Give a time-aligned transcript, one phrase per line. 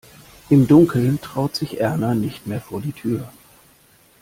[0.49, 3.31] Im Dunkeln traut sich Erna nicht mehr vor die Tür.